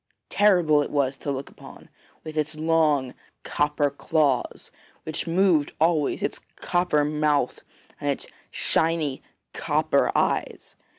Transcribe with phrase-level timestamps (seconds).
[0.29, 1.87] Terrible it was to look upon,
[2.23, 3.13] with its long
[3.43, 4.71] copper claws
[5.03, 7.59] which moved always, its copper mouth
[7.99, 9.21] and its shiny
[9.53, 10.75] copper eyes.